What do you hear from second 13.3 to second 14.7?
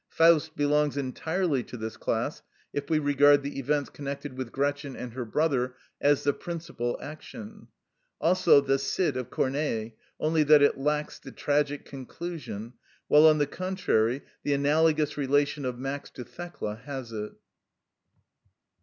the contrary the